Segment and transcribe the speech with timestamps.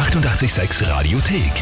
[0.00, 1.52] 886 Radiothek.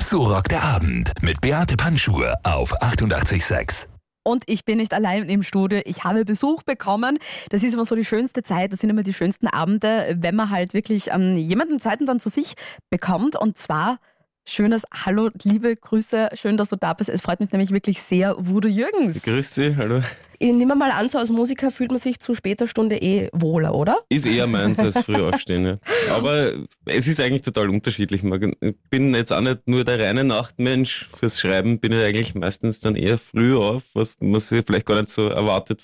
[0.00, 3.90] So rockt der Abend mit Beate Panschur auf 886.
[4.24, 5.82] Und ich bin nicht allein im Studio.
[5.84, 7.18] Ich habe Besuch bekommen.
[7.50, 8.72] Das ist immer so die schönste Zeit.
[8.72, 12.30] Das sind immer die schönsten Abende, wenn man halt wirklich ähm, jemanden zweiten dann zu
[12.30, 12.54] sich
[12.88, 13.36] bekommt.
[13.36, 13.98] Und zwar
[14.46, 16.30] schönes Hallo, liebe Grüße.
[16.34, 17.10] Schön, dass du da bist.
[17.10, 19.22] Es freut mich nämlich wirklich sehr, Wudo Jürgens.
[19.22, 20.00] Grüß Sie, hallo.
[20.38, 23.74] Ich nehme mal an, so als Musiker fühlt man sich zu später Stunde eh wohler,
[23.74, 24.00] oder?
[24.10, 25.64] Ist eher meins als früh aufstehen.
[25.64, 25.78] Ja.
[26.14, 26.52] Aber
[26.84, 28.22] es ist eigentlich total unterschiedlich.
[28.22, 31.08] Ich bin jetzt auch nicht nur der reine Nachtmensch.
[31.16, 34.96] Fürs Schreiben bin ich eigentlich meistens dann eher früh auf, was man sich vielleicht gar
[34.96, 35.80] nicht so erwartet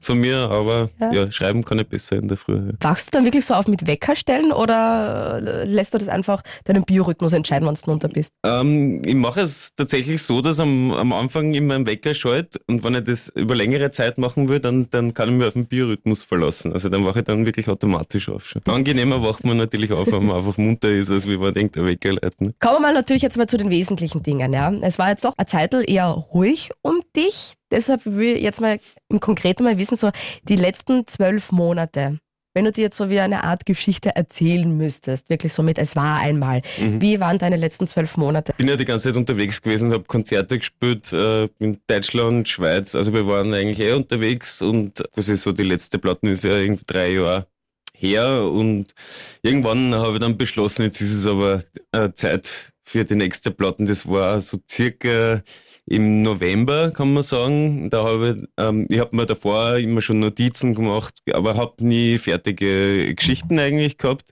[0.00, 1.12] von mir, aber ja.
[1.12, 1.32] ja.
[1.32, 2.72] schreiben kann ich besser in der Früh.
[2.80, 7.32] Wachst du dann wirklich so auf mit Weckerstellen oder lässt du das einfach deinen Biorhythmus
[7.32, 8.32] entscheiden, wann du runter bist?
[8.44, 12.84] Ähm, ich mache es tatsächlich so, dass am, am Anfang immer ein Wecker schaltet und
[12.84, 15.66] wenn ich das über längere Zeit machen will, dann, dann kann ich mich auf den
[15.66, 16.72] Biorhythmus verlassen.
[16.72, 18.46] Also dann wache ich dann wirklich automatisch auf.
[18.46, 18.62] Schon.
[18.66, 21.86] Angenehmer wacht man natürlich auf, wenn man einfach munter ist, als wie man denkt, der
[21.86, 22.40] Wecker leitet.
[22.40, 22.54] Ne?
[22.60, 24.52] Kommen wir mal natürlich jetzt mal zu den wesentlichen Dingen.
[24.52, 24.72] Ja.
[24.82, 27.54] Es war jetzt doch eine Zeit eher ruhig um dich.
[27.70, 30.10] Deshalb will ich jetzt mal im Konkreten mal wissen, so
[30.44, 32.18] die letzten zwölf Monate,
[32.52, 35.94] wenn du dir jetzt so wie eine Art Geschichte erzählen müsstest, wirklich so mit Es
[35.94, 37.00] war einmal, mhm.
[37.00, 38.52] wie waren deine letzten zwölf Monate?
[38.52, 42.94] Ich bin ja die ganze Zeit unterwegs gewesen, habe Konzerte gespielt äh, in Deutschland, Schweiz,
[42.94, 46.56] also wir waren eigentlich eh unterwegs und was ist so die letzte Platten ist ja
[46.56, 47.46] irgendwie drei Jahre
[47.94, 48.94] her und
[49.42, 53.86] irgendwann habe ich dann beschlossen, jetzt ist es aber äh, Zeit für die nächste Platten.
[53.86, 55.42] Das war so circa
[55.86, 57.90] im November, kann man sagen.
[57.90, 62.18] Da habe ich, ähm, ich habe mir davor immer schon Notizen gemacht, aber habe nie
[62.18, 64.24] fertige Geschichten eigentlich gehabt.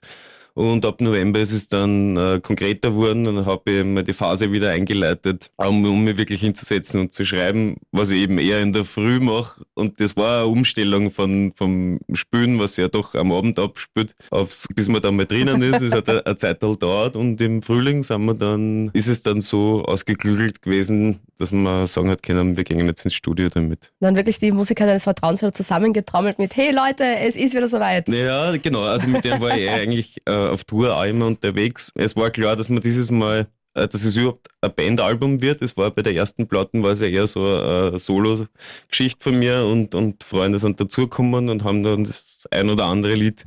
[0.59, 4.11] Und ab November ist es dann äh, konkreter geworden und dann habe ich mir die
[4.11, 8.59] Phase wieder eingeleitet, um, um mich wirklich hinzusetzen und zu schreiben, was ich eben eher
[8.59, 9.61] in der Früh mache.
[9.73, 14.67] Und das war eine Umstellung von, vom Spülen, was ja doch am Abend abspült, aufs,
[14.75, 15.81] bis man dann mal drinnen ist.
[15.81, 19.39] Es hat eine, eine Zeit dauert und im Frühling sind wir dann, ist es dann
[19.39, 23.91] so ausgeklügelt gewesen, dass man sagen hat können, wir gehen jetzt ins Studio damit.
[24.01, 28.09] Dann wirklich die Musiker deines Vertrauens wieder zusammengetrommelt mit, hey Leute, es ist wieder soweit.
[28.09, 28.81] Ja, genau.
[28.81, 31.91] Also mit denen war ich eigentlich äh, auf Tour auch immer unterwegs.
[31.95, 35.61] Es war klar, dass man dieses Mal äh, dass es überhaupt ein Bandalbum wird.
[35.61, 39.65] Es war bei der ersten Platten war es ja eher so eine Solo-Geschichte von mir
[39.65, 43.45] und, und Freunde sind dazugekommen und haben dann das ein oder andere Lied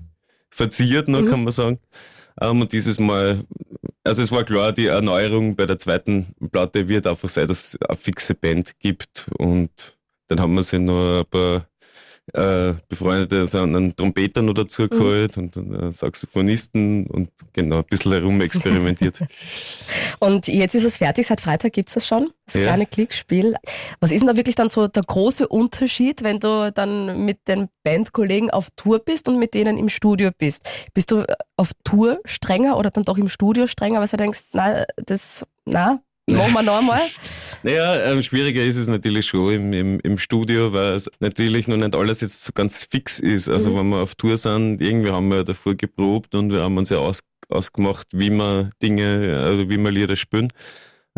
[0.51, 1.29] verziert, noch, mhm.
[1.29, 1.79] kann man sagen.
[2.41, 3.45] Um, ähm, und dieses Mal,
[4.05, 7.83] also es war klar, die Erneuerung bei der zweiten Platte wird einfach sein, dass es
[7.83, 9.71] eine fixe Band gibt und
[10.29, 11.67] dann haben wir sie noch ein paar
[12.33, 15.43] äh, befreundete so einen Trompeter noch dazu geholt mhm.
[15.43, 19.17] und einen Saxophonisten und genau ein bisschen herumexperimentiert.
[20.21, 22.63] und jetzt ist es fertig, seit Freitag gibt es das schon, das ja.
[22.63, 23.57] kleine Klickspiel.
[24.01, 27.69] Was ist denn da wirklich dann so der große Unterschied, wenn du dann mit den
[27.83, 30.65] Bandkollegen auf Tour bist und mit denen im Studio bist?
[30.95, 31.25] Bist du
[31.57, 36.01] auf Tour strenger oder dann doch im Studio strenger, weil du denkst, na, das, na,
[36.31, 37.01] machen wir nochmal?
[37.65, 41.77] Naja, ähm, schwieriger ist es natürlich schon im, im, im Studio, weil es natürlich noch
[41.77, 43.49] nicht alles jetzt so ganz fix ist.
[43.49, 43.77] Also mhm.
[43.77, 46.99] wenn wir auf Tour sind, irgendwie haben wir davor geprobt und wir haben uns ja
[46.99, 50.49] aus, ausgemacht, wie wir Dinge, also wie wir Lieder spielen.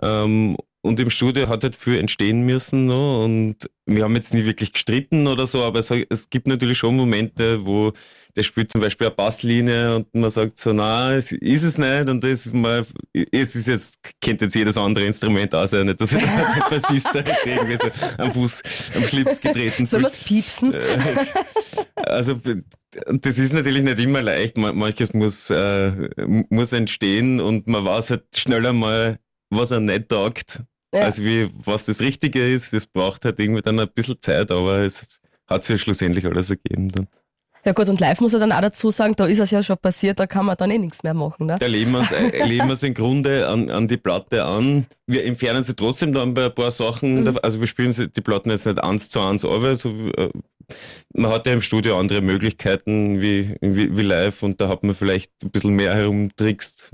[0.03, 3.57] Ähm, und im Studio hat halt viel entstehen müssen noch und
[3.87, 7.65] wir haben jetzt nie wirklich gestritten oder so, aber es, es gibt natürlich schon Momente,
[7.65, 7.93] wo
[8.37, 12.09] der spielt zum Beispiel eine Basslinie und man sagt so, na, es ist es nicht
[12.11, 12.85] und das ist mal,
[13.33, 17.47] es ist jetzt, kennt jetzt jedes andere Instrument aus, nicht, dass der Bassist da jetzt
[17.47, 18.63] irgendwie so am Fuß,
[18.95, 20.75] am Schlips getreten Soll man es piepsen?
[20.75, 20.99] Äh,
[21.97, 22.39] also,
[23.07, 24.59] das ist natürlich nicht immer leicht.
[24.59, 25.93] Manches muss, äh,
[26.51, 29.19] muss entstehen und man weiß halt schneller mal,
[29.49, 30.63] was er nicht taugt
[30.95, 31.03] ja.
[31.03, 34.79] Also wie, was das Richtige ist, das braucht halt irgendwie dann ein bisschen Zeit, aber
[34.79, 37.09] es hat sich ja schlussendlich alles ergeben dann.
[37.67, 39.79] Ja gut, und live muss er dann auch dazu sagen, da ist es ja schon
[39.79, 41.47] passiert, da kann man dann eh nichts mehr machen.
[41.47, 41.57] Ne?
[41.59, 42.13] Da legen wir uns,
[42.83, 44.87] äh, im Grunde an, an die Platte an.
[45.07, 47.23] Wir entfernen sie trotzdem dann bei ein paar Sachen.
[47.23, 47.39] Mhm.
[47.43, 49.63] Also wir spielen die Platten jetzt nicht eins zu eins auf.
[49.65, 50.29] Also, äh,
[51.15, 54.95] man hat ja im Studio andere Möglichkeiten wie, wie, wie live und da hat man
[54.95, 56.93] vielleicht ein bisschen mehr herumtrickst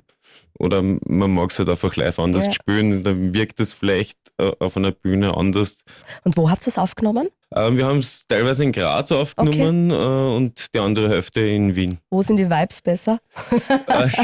[0.61, 2.53] oder man mag es halt einfach live anders ja.
[2.53, 5.85] spielen, dann wirkt es vielleicht äh, auf einer Bühne anders.
[6.25, 7.29] Und wo habt ihr es aufgenommen?
[7.51, 10.03] Äh, wir haben es teilweise in Graz aufgenommen okay.
[10.03, 11.99] Äh, und die andere Hälfte in Wien.
[12.11, 13.21] Wo sind die Vibes besser?
[13.87, 14.17] das,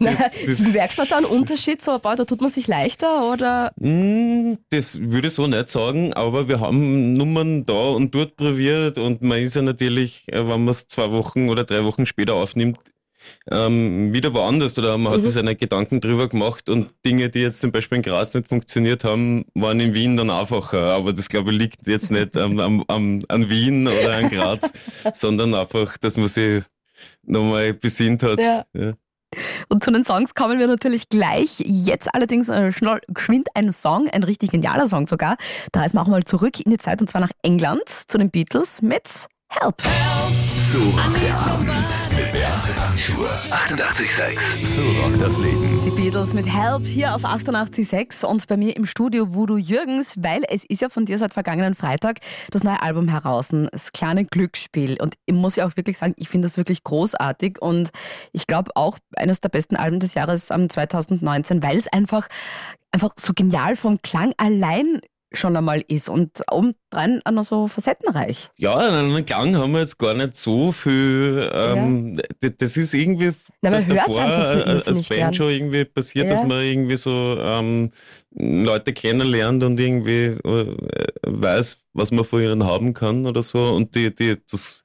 [0.00, 1.80] das, das merkt man da einen Unterschied?
[1.80, 3.72] So, boah, da tut man sich leichter oder?
[3.76, 8.98] Mm, das würde ich so nicht sagen, aber wir haben Nummern da und dort probiert
[8.98, 12.78] und man ist ja natürlich, wenn man es zwei Wochen oder drei Wochen später aufnimmt,
[13.50, 15.22] ähm, wieder woanders oder man hat mhm.
[15.22, 19.04] sich seine Gedanken drüber gemacht und Dinge, die jetzt zum Beispiel in Graz nicht funktioniert
[19.04, 20.92] haben, waren in Wien dann einfacher.
[20.92, 24.72] Aber das glaube ich liegt jetzt nicht am, am, am, an Wien oder an Graz,
[25.12, 26.62] sondern einfach, dass man sich
[27.22, 28.38] nochmal besinnt hat.
[28.40, 28.64] Ja.
[28.74, 28.94] ja.
[29.68, 31.60] Und zu den Songs kommen wir natürlich gleich.
[31.64, 35.36] Jetzt allerdings äh, schnell, geschwind ein Song, ein richtig genialer Song sogar.
[35.72, 38.30] Da reisen wir auch mal zurück in die Zeit und zwar nach England zu den
[38.30, 39.82] Beatles mit Help.
[40.56, 41.66] So rockt der Abend
[42.10, 43.28] mit Beate Panschur.
[43.28, 44.64] 88,6.
[44.64, 45.80] So rockt das Leben.
[45.84, 50.42] Die Beatles mit Help hier auf 88.6 und bei mir im Studio Voodoo Jürgens, weil
[50.48, 52.20] es ist ja von dir seit vergangenen Freitag
[52.52, 54.96] das neue Album heraus, das kleine Glücksspiel.
[55.00, 57.90] Und ich muss ja auch wirklich sagen, ich finde das wirklich großartig und
[58.32, 62.28] ich glaube auch eines der besten Alben des Jahres 2019, weil es einfach
[62.92, 65.00] einfach so genial vom Klang allein
[65.36, 68.48] schon einmal ist und obendrein auch noch so facettenreich.
[68.56, 71.50] Ja, einen Klang haben wir jetzt gar nicht so viel.
[71.52, 72.50] Ähm, ja.
[72.58, 73.32] Das ist irgendwie
[73.62, 74.14] Na, man davor
[74.44, 76.32] so als Band schon irgendwie passiert, ja.
[76.32, 77.90] dass man irgendwie so ähm,
[78.30, 80.76] Leute kennenlernt und irgendwie äh,
[81.22, 83.70] weiß, was man von ihnen haben kann oder so.
[83.70, 84.82] Und die, die, das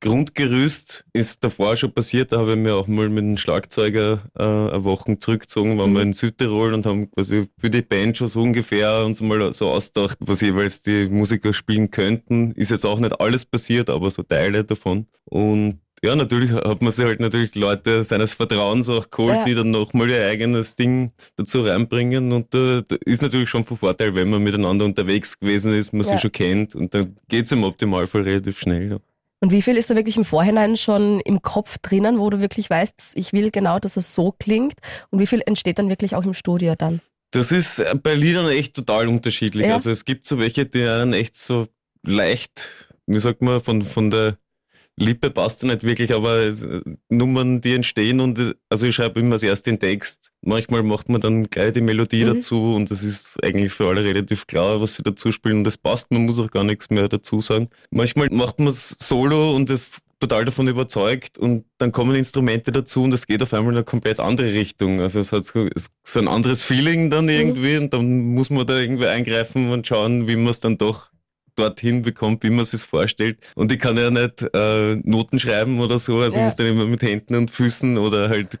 [0.00, 2.30] Grundgerüst ist davor schon passiert.
[2.30, 5.94] Da habe ich mir auch mal mit einem Schlagzeuger äh, eine Woche zurückgezogen, waren mhm.
[5.94, 9.70] wir in Südtirol und haben quasi für die Band schon so ungefähr uns mal so
[9.70, 12.52] ausgedacht, was jeweils die Musiker spielen könnten.
[12.52, 15.06] Ist jetzt auch nicht alles passiert, aber so Teile davon.
[15.24, 19.44] Und ja, natürlich hat man sich halt natürlich Leute seines Vertrauens auch geholt, ja.
[19.44, 22.32] die dann nochmal ihr eigenes Ding dazu reinbringen.
[22.32, 26.02] Und da, da, ist natürlich schon von Vorteil, wenn man miteinander unterwegs gewesen ist, man
[26.02, 26.12] ja.
[26.12, 28.90] sich schon kennt und dann geht's im Optimalfall relativ schnell.
[28.92, 28.98] Ja.
[29.40, 32.68] Und wie viel ist da wirklich im Vorhinein schon im Kopf drinnen, wo du wirklich
[32.68, 34.74] weißt, ich will genau, dass es so klingt?
[35.10, 37.00] Und wie viel entsteht dann wirklich auch im Studio dann?
[37.30, 39.66] Das ist bei Liedern echt total unterschiedlich.
[39.66, 39.74] Ja.
[39.74, 41.68] Also es gibt so welche, die einen echt so
[42.02, 44.38] leicht, wie sagt man, von, von der
[44.98, 46.66] Lippe passt nicht wirklich, aber es,
[47.08, 50.32] Nummern, die entstehen und also ich schreibe immer erst den Text.
[50.42, 52.34] Manchmal macht man dann gleich die Melodie mhm.
[52.34, 55.78] dazu und das ist eigentlich für alle relativ klar, was sie dazu spielen und das
[55.78, 57.68] passt, man muss auch gar nichts mehr dazu sagen.
[57.90, 63.02] Manchmal macht man es solo und es total davon überzeugt und dann kommen Instrumente dazu
[63.04, 65.00] und es geht auf einmal in eine komplett andere Richtung.
[65.00, 67.30] Also es hat so, es ist ein anderes Feeling dann mhm.
[67.30, 67.84] irgendwie mhm.
[67.84, 71.10] und dann muss man da irgendwie eingreifen und schauen, wie man es dann doch
[71.58, 73.38] dorthin bekommt, wie man es sich vorstellt.
[73.54, 76.44] Und ich kann ja nicht äh, Noten schreiben oder so, also ja.
[76.44, 78.58] muss dann immer mit Händen und Füßen oder halt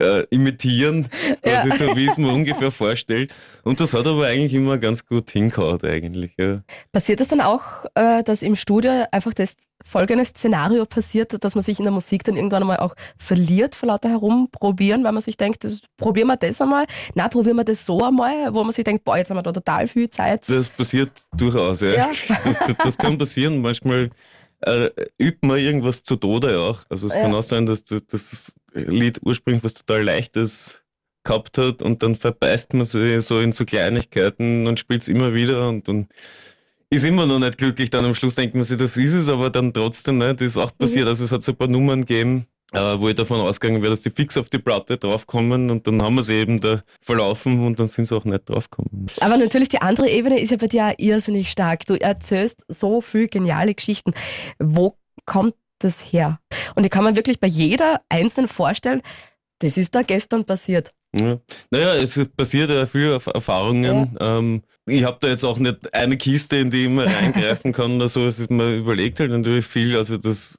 [0.00, 1.08] äh, imitieren,
[1.44, 1.62] ja.
[1.70, 3.32] so wie es mir ungefähr vorstellt.
[3.62, 6.32] Und das hat aber eigentlich immer ganz gut hingehauen eigentlich.
[6.38, 6.62] Ja.
[6.92, 11.62] Passiert es dann auch, äh, dass im Studio einfach das folgende Szenario passiert, dass man
[11.62, 15.36] sich in der Musik dann irgendwann einmal auch verliert vor lauter herumprobieren, weil man sich
[15.36, 18.84] denkt, das, probieren wir das einmal, na probieren wir das so einmal, wo man sich
[18.84, 20.48] denkt, boah, jetzt haben wir da total viel Zeit.
[20.48, 21.90] Das passiert durchaus, ja.
[21.90, 22.10] ja.
[22.66, 23.60] Das, das, kann passieren.
[23.60, 24.10] Manchmal
[24.62, 26.84] äh, übt man irgendwas zu Tode auch.
[26.88, 27.22] Also es ja.
[27.22, 30.82] kann auch sein, dass das, das Lied ursprünglich was total Leichtes
[31.24, 35.34] gehabt hat und dann verbeißt man sich so in so Kleinigkeiten und spielt es immer
[35.34, 36.08] wieder und dann
[36.90, 37.90] ist immer noch nicht glücklich.
[37.90, 40.40] Dann am Schluss denkt man sich, das ist es, aber dann trotzdem nicht.
[40.40, 41.04] Das ist auch passiert.
[41.04, 41.10] Mhm.
[41.10, 44.02] Also es hat so ein paar Nummern gegeben, äh, wo ich davon ausgegangen wäre, dass
[44.02, 47.78] die fix auf die Platte draufkommen und dann haben wir sie eben da verlaufen und
[47.78, 49.06] dann sind sie auch nicht draufgekommen.
[49.20, 51.86] Aber natürlich die andere Ebene ist ja bei dir auch irrsinnig stark.
[51.86, 54.12] Du erzählst so viel geniale Geschichten.
[54.58, 54.96] Wo
[55.26, 55.54] kommt
[55.84, 56.38] das her?
[56.74, 59.02] Und ich kann mir wirklich bei jeder einzelnen vorstellen,
[59.60, 60.92] das ist da gestern passiert.
[61.14, 61.38] Ja.
[61.70, 64.16] Naja, es passiert ja viel Erfahrungen.
[64.18, 64.38] Ja.
[64.38, 67.96] Ähm, ich habe da jetzt auch nicht eine Kiste, in die ich immer reingreifen kann
[67.96, 68.26] oder so.
[68.26, 69.96] Es ist mir überlegt halt natürlich viel.
[69.96, 70.58] Also das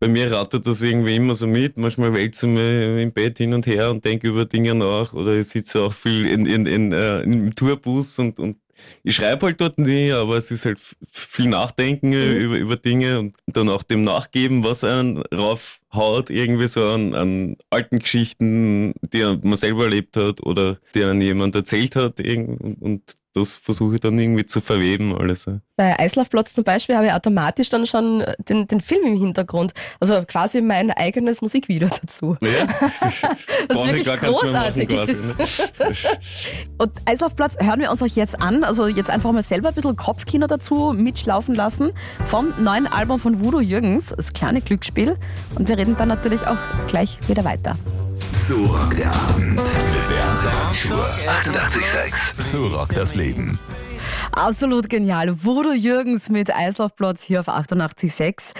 [0.00, 1.76] bei mir rattert das irgendwie immer so mit.
[1.76, 5.12] Manchmal wälze ich mich im Bett hin und her und denke über Dinge nach.
[5.12, 8.58] Oder ich sitze auch viel in, in, in, äh, im Tourbus und, und
[9.04, 10.78] ich schreibe halt dort nie, aber es ist halt
[11.10, 12.36] viel Nachdenken mhm.
[12.36, 17.56] über, über Dinge und dann auch dem Nachgeben, was einen raufhaut, irgendwie so an, an
[17.70, 23.02] alten Geschichten, die man selber erlebt hat oder die einem jemand erzählt hat und, und
[23.38, 25.46] das versuche ich dann irgendwie zu verweben alles.
[25.76, 29.72] Bei Eislaufplatz zum Beispiel habe ich automatisch dann schon den, den Film im Hintergrund.
[30.00, 32.36] Also quasi mein eigenes Musikvideo dazu.
[32.40, 32.66] Ja.
[33.68, 35.38] Was wirklich großartig ist.
[35.38, 35.46] Ne?
[36.78, 38.64] Und Eislaufplatz hören wir uns euch jetzt an.
[38.64, 41.92] Also jetzt einfach mal selber ein bisschen Kopfkino dazu mitschlaufen lassen
[42.26, 45.16] vom neuen Album von Voodoo Jürgens, das kleine Glücksspiel.
[45.54, 47.76] Und wir reden dann natürlich auch gleich wieder weiter.
[48.32, 49.60] So rockt der Abend
[50.44, 52.40] der 88,6.
[52.40, 53.58] So rockt das Leben.
[54.30, 55.44] Absolut genial.
[55.44, 58.54] Voodoo Jürgens mit Eislaufplatz hier auf 88.6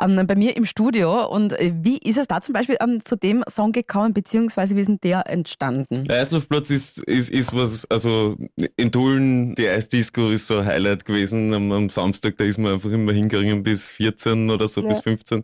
[0.00, 1.26] ähm, bei mir im Studio.
[1.26, 4.80] Und äh, wie ist es da zum Beispiel ähm, zu dem Song gekommen, beziehungsweise wie
[4.80, 6.04] ist denn der entstanden?
[6.04, 8.36] Der Eislaufplatz ist, ist, ist was, also
[8.76, 11.52] in Tulln, die Eisdisco ist so ein Highlight gewesen.
[11.52, 14.88] Am, am Samstag, da ist man einfach immer hingegangen bis 14 oder so, ja.
[14.88, 15.42] bis 15.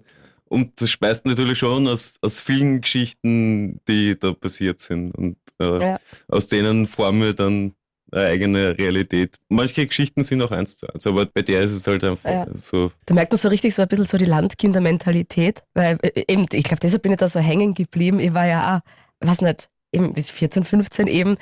[0.50, 5.12] Und das speist natürlich schon aus, aus vielen Geschichten, die da passiert sind.
[5.12, 6.00] Und äh, ja.
[6.28, 7.74] aus denen formen wir dann
[8.12, 9.36] eine eigene Realität.
[9.48, 12.46] Manche Geschichten sind auch eins zu eins, aber bei der ist es halt einfach ja.
[12.54, 12.90] so.
[13.06, 16.64] Da merkt man so richtig so ein bisschen so die Landkindermentalität, weil äh, eben, ich
[16.64, 18.18] glaube, deshalb bin ich da so hängen geblieben.
[18.18, 18.80] Ich war ja auch
[19.20, 21.36] weiß nicht, eben bis 14, 15 eben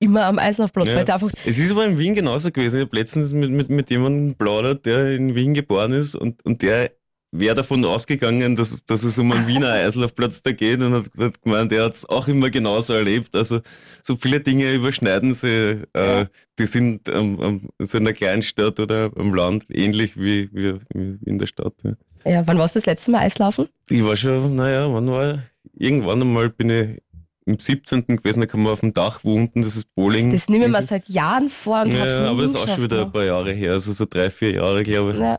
[0.00, 0.96] immer am Eislaufplatz, Ja.
[0.96, 2.78] weil einfach Es ist aber in Wien genauso gewesen.
[2.78, 6.62] Ich habe letztens mit, mit, mit jemandem plaudert, der in Wien geboren ist und, und
[6.62, 6.92] der
[7.30, 11.42] wäre davon ausgegangen, dass, dass es um einen Wiener Eislaufplatz da geht und hat, hat
[11.42, 13.34] gemeint, er hat es auch immer genauso erlebt.
[13.34, 13.60] Also
[14.02, 15.82] so viele Dinge überschneiden sie.
[15.92, 16.26] Äh,
[16.58, 21.18] die sind ähm, ähm, so in einer Kleinstadt oder am Land ähnlich wie, wie, wie
[21.26, 21.74] in der Stadt.
[21.84, 21.92] Ja.
[22.24, 23.68] Ja, wann warst du das letzte Mal Eislaufen?
[23.88, 25.42] Ich war schon, naja, wann war?
[25.74, 27.02] Irgendwann einmal bin ich
[27.46, 28.06] im 17.
[28.06, 30.30] gewesen, da kann man auf dem Dach, wo unten das ist Bowling.
[30.30, 32.68] Das nehme ich mir seit Jahren vor und ja, hab's nie aber das ist auch
[32.68, 33.02] schon wieder ne?
[33.04, 35.18] ein paar Jahre her, also so drei, vier Jahre, glaube ich.
[35.18, 35.38] Ja.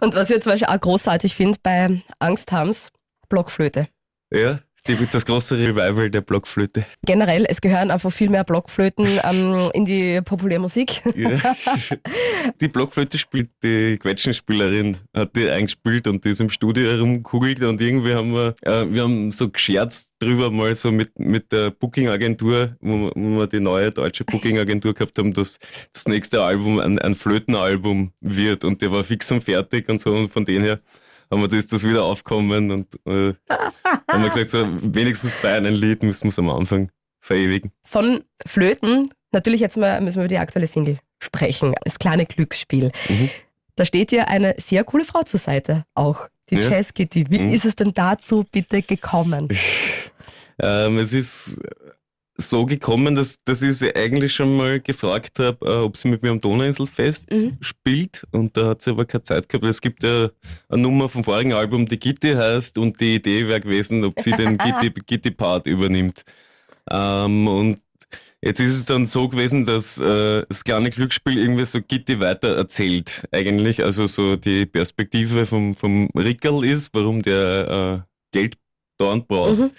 [0.00, 2.92] Und was ich zum Beispiel auch großartig finde bei Angst haben's,
[3.28, 3.88] Blockflöte.
[4.30, 6.84] Ja, die wird das große Revival der Blockflöte.
[7.04, 11.02] Generell, es gehören einfach viel mehr Blockflöten ähm, in die Populärmusik.
[11.16, 11.30] Ja.
[12.60, 17.80] die Blockflöte spielt die Quetschenspielerin, hat die eingespielt und die ist im Studio herumkugelt und
[17.80, 22.76] irgendwie haben wir, äh, wir haben so gescherzt drüber mal so mit, mit der Booking-Agentur,
[22.80, 25.58] wo, wir- wo wir die neue deutsche Booking-Agentur gehabt haben, dass
[25.92, 30.12] das nächste Album ein, ein Flötenalbum wird und der war fix und fertig und so
[30.12, 30.78] und von dem her
[31.30, 33.34] haben wir das, das wieder aufkommen und äh,
[34.08, 36.90] haben wir gesagt, so wenigstens bei einem Lied müssen wir es am Anfang
[37.20, 37.72] verewigen.
[37.84, 42.92] Von Flöten, natürlich jetzt mal müssen wir über die aktuelle Single sprechen, das kleine Glücksspiel.
[43.08, 43.30] Mhm.
[43.74, 46.70] Da steht dir eine sehr coole Frau zur Seite, auch die Ja.
[46.70, 47.26] Jazz Kitty.
[47.30, 47.48] Wie Mhm.
[47.48, 49.48] ist es denn dazu bitte gekommen?
[50.58, 51.60] Ähm, es ist
[52.38, 56.22] so gekommen, dass, dass ich sie eigentlich schon mal gefragt habe, äh, ob sie mit
[56.22, 57.56] mir am Donauinselfest Mhm.
[57.60, 58.26] spielt.
[58.32, 59.62] Und da hat sie aber keine Zeit gehabt.
[59.62, 60.30] weil Es gibt ja
[60.68, 62.78] eine Nummer vom vorigen Album, die Gitti heißt.
[62.78, 66.24] Und die Idee wäre gewesen, ob sie den Gitti, Gitti-Part übernimmt.
[66.90, 67.80] Ähm, und
[68.42, 72.54] jetzt ist es dann so gewesen, dass äh, das kleine Glücksspiel irgendwie so Gitti weiter
[72.56, 73.24] erzählt.
[73.32, 78.58] Eigentlich, also so die Perspektive vom, vom Rickerl ist, warum der äh, Geld
[78.98, 79.58] dauernd braucht.
[79.58, 79.70] Mhm.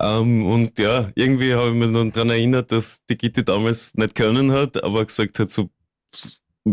[0.00, 4.14] Ähm, und ja, irgendwie habe ich mich dann daran erinnert, dass die Gitti damals nicht
[4.14, 5.70] können hat, aber gesagt hat, so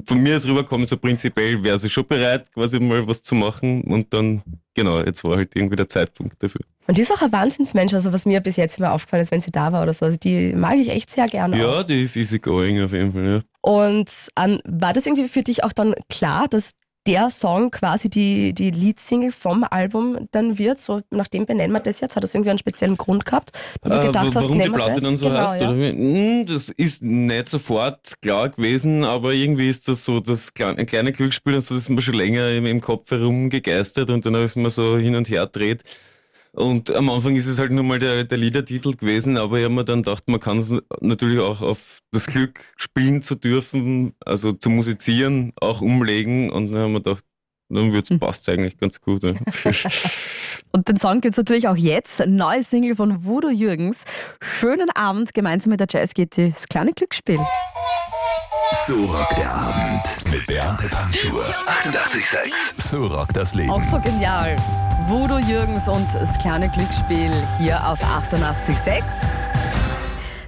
[0.06, 3.84] von mir ist rübergekommen, so prinzipiell wäre sie schon bereit, quasi mal was zu machen.
[3.84, 4.42] Und dann,
[4.74, 6.62] genau, jetzt war halt irgendwie der Zeitpunkt dafür.
[6.88, 9.40] Und die ist auch ein Wahnsinnsmensch, also was mir bis jetzt immer aufgefallen ist, wenn
[9.40, 10.06] sie da war oder so.
[10.06, 11.56] Also die mag ich echt sehr gerne.
[11.56, 11.60] auch.
[11.60, 13.42] Ja, die ist easy going auf jeden Fall, ja.
[13.62, 16.74] Und ähm, war das irgendwie für dich auch dann klar, dass
[17.06, 20.80] der Song quasi die, die Leadsingle vom Album dann wird?
[20.80, 22.16] So, nach dem benennen wir das jetzt?
[22.16, 24.70] Hat das irgendwie einen speziellen Grund gehabt, dass du Äh, gedacht wa- hast, warum die
[24.70, 25.04] Platte das?
[25.04, 25.62] dann so genau, heißt?
[25.62, 25.70] ja.
[25.72, 25.90] Oder?
[25.90, 31.12] Hm, Das ist nicht sofort klar gewesen, aber irgendwie ist das so, das kleine, kleine
[31.12, 34.52] Glücksspiel, also das ist mir schon länger im, im Kopf herumgegeistert und dann habe ich
[34.52, 35.84] es mir so hin und her dreht.
[36.56, 39.74] Und am Anfang ist es halt nur mal der, der Liedertitel gewesen, aber ich habe
[39.74, 44.52] mir dann gedacht, man kann es natürlich auch auf das Glück spielen zu dürfen, also
[44.52, 47.24] zu musizieren, auch umlegen und dann haben wir gedacht,
[47.70, 48.20] dann wird's Hm.
[48.20, 49.24] passt eigentlich ganz gut.
[49.24, 49.32] Ja.
[50.72, 52.26] Und den Song gibt's natürlich auch jetzt.
[52.26, 54.06] Neue Single von Voodoo Jürgens.
[54.42, 56.50] Schönen Abend gemeinsam mit der Jazz Kitty.
[56.52, 57.40] Das kleine Glücksspiel.
[58.86, 61.44] So rockt der Abend mit Beate Panschur.
[61.44, 62.54] 88,6.
[62.78, 63.70] So rockt das Leben.
[63.72, 64.56] Auch so genial.
[65.08, 69.04] Voodoo Jürgens und das kleine Glücksspiel hier auf 88.6.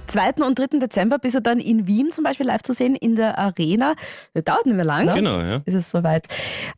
[0.08, 0.44] 2.
[0.46, 0.78] und 3.
[0.78, 3.94] Dezember bist du dann in Wien zum Beispiel live zu sehen in der Arena.
[4.34, 5.12] Das dauert nicht mehr lang.
[5.14, 5.62] genau, ja.
[5.64, 6.26] Ist es soweit.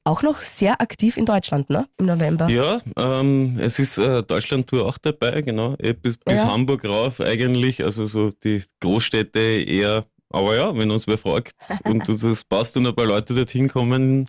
[0.05, 1.87] Auch noch sehr aktiv in Deutschland, ne?
[1.99, 2.49] Im November.
[2.49, 5.77] Ja, ähm, es ist äh, Deutschland-Tour auch dabei, genau.
[6.03, 6.49] Bis, bis Ja.
[6.49, 10.05] Hamburg rauf eigentlich, also so die Großstädte eher.
[10.31, 11.55] Aber ja, wenn uns wer fragt
[11.85, 14.27] und das- passt und ein paar Leute dorthin kommen,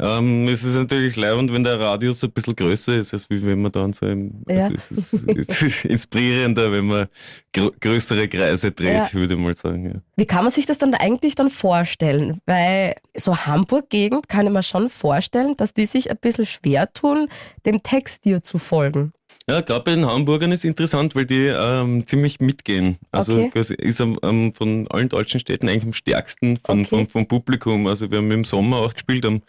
[0.00, 3.62] ähm, es ist natürlich leibend, wenn der Radius ein bisschen größer ist, als wie wenn
[3.62, 4.66] man dann so im, Ja.
[4.66, 7.08] also es ist, es ist inspirierender, wenn man
[7.52, 9.12] gr größere Kreise dreht, Ja.
[9.14, 9.86] würde ich mal sagen.
[9.86, 10.00] Ja.
[10.16, 12.40] Wie kann man sich das dann eigentlich dann vorstellen?
[12.46, 17.28] Weil so Hamburg-Gegend kann ich mir schon vorstellen, dass die sich ein bisschen schwer tun,
[17.66, 19.12] dem Text dir zu folgen.
[19.48, 22.98] Ja, gerade bei den Hamburgern ist interessant, weil die ähm, ziemlich mitgehen.
[23.10, 23.74] Also Okay.
[23.78, 26.88] ist am, von allen deutschen Städten eigentlich am stärksten von, Okay.
[26.88, 27.86] vom, vom Publikum.
[27.86, 29.42] Also wir haben im Sommer auch gespielt, am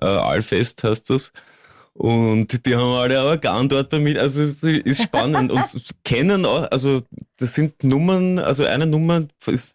[0.00, 1.32] äh, Allfest heißt das.
[1.94, 4.20] Und die haben alle Organ dort bei mir.
[4.20, 5.50] Also es ist spannend.
[5.52, 5.64] und
[6.04, 7.00] kennen auch, also
[7.38, 9.74] das sind Nummern, also eine Nummer ist,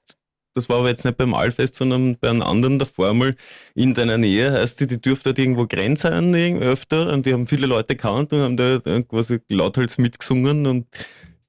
[0.54, 3.36] das war aber jetzt nicht beim Allfest, sondern bei einem anderen davor mal
[3.76, 7.12] in deiner Nähe, heißt die, die dürfte dort irgendwo Grenze irgendwie öfter.
[7.14, 10.88] Und die haben viele Leute kannt und haben da äh, quasi lauthals mitgesungen und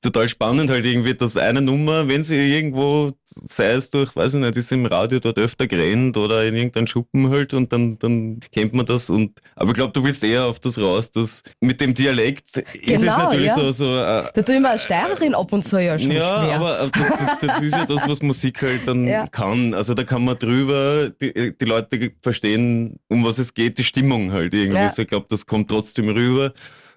[0.03, 3.13] total spannend halt irgendwie, dass eine Nummer, wenn sie irgendwo,
[3.49, 6.87] sei es durch, weiß ich nicht, ist im Radio dort öfter gerannt oder in irgendeinem
[6.89, 10.45] Schuppen halt und dann, dann kennt man das und, aber ich glaube, du willst eher
[10.47, 13.55] auf das raus, dass mit dem Dialekt ist es Genau, natürlich ja.
[13.55, 16.45] so, so, äh, Da tue ich mir als Steirerin ab und zu ja schon ja,
[16.45, 16.55] schwer.
[16.57, 19.27] aber äh, das, das ist ja das, was Musik halt dann Ja.
[19.29, 19.73] kann.
[19.75, 24.33] Also da kann man drüber, die, die Leute verstehen, um was es geht, die Stimmung
[24.33, 24.79] halt irgendwie.
[24.79, 24.87] Ja.
[24.89, 26.53] Also ich glaube, das kommt trotzdem rüber.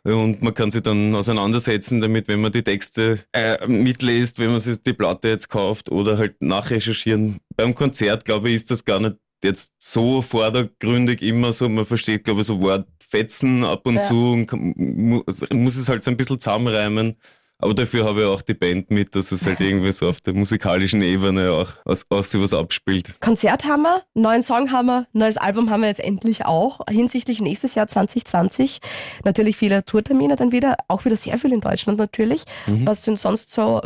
[0.05, 4.59] Und man kann sich dann auseinandersetzen damit, wenn man die Texte äh, mitliest, wenn man
[4.59, 7.39] sich die Platte jetzt kauft oder halt nachrecherchieren.
[7.57, 11.67] Beim Konzert, glaube ich, ist das gar nicht jetzt so vordergründig immer so.
[11.67, 14.01] Man versteht, glaube ich, so Wortfetzen ab und ja.
[14.03, 17.15] zu und kann, muss es halt so ein bisschen zusammenreimen.
[17.59, 20.33] Aber dafür habe ich auch die Band mit, dass es halt irgendwie so auf der
[20.33, 23.19] musikalischen Ebene auch, auch, auch so was abspielt.
[23.21, 26.81] Konzert haben wir, neuen Song haben wir, neues Album haben wir jetzt endlich auch.
[26.89, 28.79] Hinsichtlich nächstes Jahr 2020
[29.24, 32.43] natürlich viele Tourtermine dann wieder, auch wieder sehr viel in Deutschland natürlich.
[32.67, 32.85] Mhm.
[32.85, 33.81] Was sind sonst so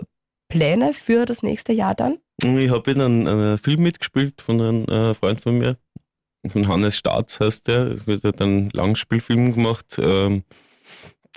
[0.49, 2.17] Pläne für das nächste Jahr dann?
[2.41, 5.77] Ich habe in einem, einem, Film mitgespielt von einem äh, Freund von mir,
[6.47, 7.87] von Hannes Staats heißt der.
[7.87, 9.97] Es wird einen Langspielfilm gemacht.
[9.99, 10.43] Ähm,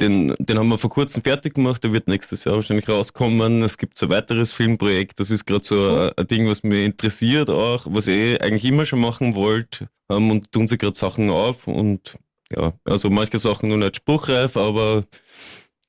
[0.03, 3.63] den, den haben wir vor kurzem fertig gemacht, der wird nächstes Jahr wahrscheinlich rauskommen.
[3.63, 6.85] Es gibt so ein weiteres Filmprojekt, das ist gerade so ein, ein, Ding, was mich
[6.85, 9.89] interessiert auch, was ich eigentlich immer schon machen wollte.
[10.11, 12.17] Ähm, und tun sich gerade Sachen auf und
[12.55, 15.05] ja, also manche Sachen noch nicht spruchreif, aber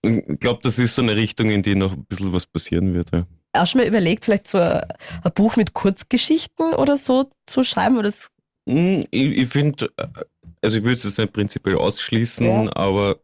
[0.01, 3.11] ich glaube, das ist so eine Richtung, in die noch ein bisschen was passieren wird.
[3.11, 3.25] Ja.
[3.53, 4.81] Auch schon mal überlegt, vielleicht so ein,
[5.23, 7.97] ein Buch mit Kurzgeschichten oder so zu schreiben?
[7.97, 8.11] Oder
[8.67, 9.89] hm, ich, ich finde,
[10.61, 12.75] also ich würde es jetzt nicht prinzipiell ausschließen, ja.
[12.75, 13.17] aber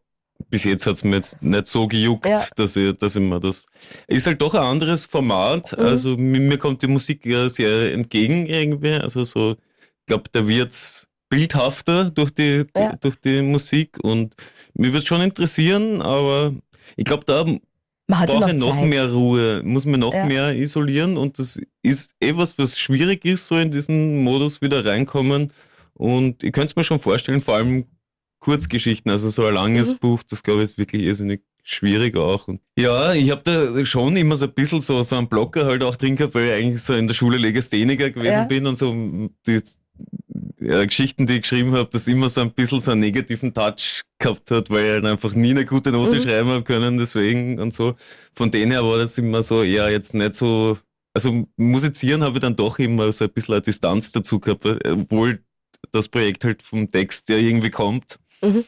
[0.48, 2.44] bis jetzt hat es mir jetzt nicht so gejuckt, ja.
[2.56, 3.66] dass, ich, dass ich mir das.
[4.06, 5.76] Ist halt doch ein anderes Format.
[5.76, 5.84] Mhm.
[5.84, 8.94] Also mir, kommt die Musik ja sehr entgegen irgendwie.
[8.94, 12.96] Also so, ich glaube, da wird's bildhafter durch die, ja.
[12.96, 14.34] durch die Musik und
[14.74, 16.52] mir wird schon interessieren, aber
[16.96, 17.44] ich glaube, da
[18.08, 18.88] brauche ich noch Zeit.
[18.88, 20.26] mehr Ruhe, muss man noch ja.
[20.26, 24.84] mehr isolieren und das ist eh was, was schwierig ist, so in diesen Modus wieder
[24.84, 25.52] reinkommen.
[25.94, 27.84] Und ich könnte es mir schon vorstellen, vor allem
[28.40, 29.98] Kurzgeschichten, also so ein langes mhm.
[29.98, 32.48] Buch, das glaube ich ist wirklich irrsinnig schwierig auch.
[32.48, 35.82] Und ja, ich habe da schon immer so ein bisschen so, so einen Blocker halt
[35.82, 38.44] auch drin gehabt, weil ich eigentlich so in der Schule Legastheniker gewesen ja.
[38.44, 38.92] bin und so
[39.46, 39.60] die
[40.60, 44.02] ja, Geschichten, die ich geschrieben habe, das immer so ein bisschen so einen negativen Touch
[44.18, 46.20] gehabt hat, weil ich halt einfach nie eine gute Note mhm.
[46.20, 47.94] schreiben habe können, deswegen und so.
[48.34, 50.78] Von denen her war das immer so, ja, jetzt nicht so,
[51.14, 55.42] also musizieren habe ich dann doch immer so ein bisschen eine Distanz dazu gehabt, obwohl
[55.92, 58.19] das Projekt halt vom Text ja irgendwie kommt.
[58.42, 58.64] Mhm.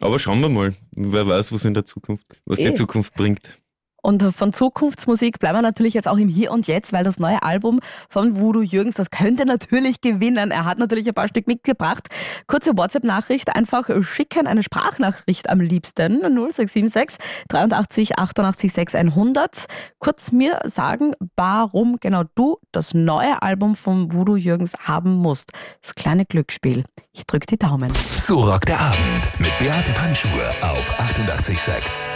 [0.00, 0.74] Aber schauen wir mal.
[0.96, 3.58] Wer weiß, was in der Zukunft, was die Zukunft bringt.
[4.06, 7.42] Und von Zukunftsmusik bleiben wir natürlich jetzt auch im Hier und Jetzt, weil das neue
[7.42, 10.52] Album von Voodoo Jürgens, das könnte natürlich gewinnen.
[10.52, 12.06] Er hat natürlich ein paar Stück mitgebracht.
[12.46, 16.20] Kurze WhatsApp-Nachricht, einfach schicken, eine Sprachnachricht am liebsten.
[16.20, 19.66] 0676 83 88 6100.
[19.98, 25.50] Kurz mir sagen, warum genau du das neue Album von Voodoo Jürgens haben musst.
[25.82, 26.84] Das kleine Glücksspiel.
[27.10, 27.92] Ich drücke die Daumen.
[28.16, 30.30] So rockt der Abend mit Beate Panschur
[30.62, 32.15] auf 886.